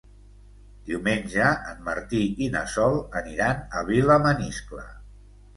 [0.87, 4.91] Diumenge en Martí i na Sol aniran a Vilamaniscle.